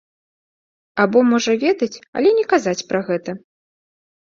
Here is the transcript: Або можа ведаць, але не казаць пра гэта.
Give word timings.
Або 1.03 1.19
можа 1.33 1.53
ведаць, 1.67 1.91
але 2.19 2.29
не 2.41 2.49
казаць 2.59 2.79
пра 2.93 2.99
гэта. 3.15 3.31